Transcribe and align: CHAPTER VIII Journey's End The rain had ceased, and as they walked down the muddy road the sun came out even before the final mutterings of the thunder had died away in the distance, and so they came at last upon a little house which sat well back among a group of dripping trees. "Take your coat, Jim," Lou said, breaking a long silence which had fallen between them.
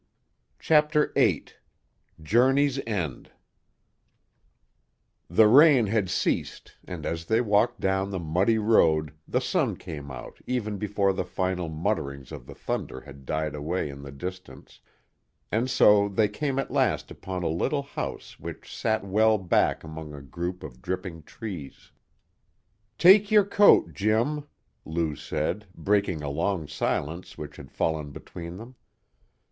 CHAPTER 0.57 1.11
VIII 1.13 1.45
Journey's 2.23 2.79
End 2.87 3.29
The 5.29 5.47
rain 5.47 5.85
had 5.85 6.09
ceased, 6.09 6.75
and 6.85 7.05
as 7.05 7.25
they 7.25 7.39
walked 7.39 7.79
down 7.79 8.09
the 8.09 8.17
muddy 8.17 8.57
road 8.57 9.13
the 9.27 9.39
sun 9.39 9.77
came 9.77 10.09
out 10.09 10.39
even 10.47 10.79
before 10.79 11.13
the 11.13 11.23
final 11.23 11.69
mutterings 11.69 12.31
of 12.31 12.47
the 12.47 12.55
thunder 12.55 13.01
had 13.01 13.27
died 13.27 13.53
away 13.53 13.91
in 13.91 14.01
the 14.01 14.11
distance, 14.11 14.79
and 15.51 15.69
so 15.69 16.09
they 16.09 16.27
came 16.27 16.57
at 16.57 16.71
last 16.71 17.11
upon 17.11 17.43
a 17.43 17.47
little 17.47 17.83
house 17.83 18.39
which 18.39 18.75
sat 18.75 19.03
well 19.05 19.37
back 19.37 19.83
among 19.83 20.15
a 20.15 20.21
group 20.23 20.63
of 20.63 20.81
dripping 20.81 21.21
trees. 21.21 21.91
"Take 22.97 23.29
your 23.29 23.45
coat, 23.45 23.93
Jim," 23.93 24.45
Lou 24.83 25.15
said, 25.15 25.67
breaking 25.75 26.23
a 26.23 26.29
long 26.31 26.67
silence 26.67 27.37
which 27.37 27.57
had 27.57 27.69
fallen 27.71 28.09
between 28.09 28.57
them. 28.57 28.73